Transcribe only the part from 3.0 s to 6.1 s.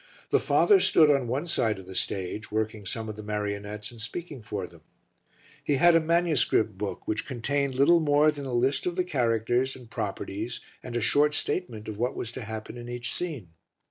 of the marionettes and speaking for them. He had a